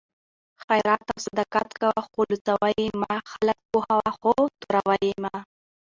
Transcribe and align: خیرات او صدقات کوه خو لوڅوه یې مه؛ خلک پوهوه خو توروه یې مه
خیرات 0.65 1.05
او 1.13 1.19
صدقات 1.25 1.69
کوه 1.81 1.99
خو 2.09 2.19
لوڅوه 2.29 2.67
یې 2.79 2.87
مه؛ 3.01 3.15
خلک 3.31 3.57
پوهوه 3.71 4.09
خو 4.19 4.31
توروه 4.61 4.95
یې 5.05 5.13
مه 5.23 5.35